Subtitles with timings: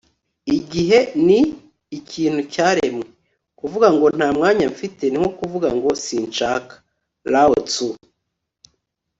[0.57, 1.39] igihe ni
[1.97, 3.05] ikintu cyaremwe.
[3.59, 6.73] kuvuga ngo 'nta mwanya mfite,' ni nko kuvuga ngo 'sinshaka.'-
[7.31, 7.89] lao tzu